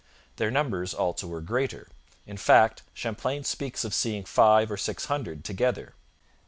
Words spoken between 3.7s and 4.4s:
of seeing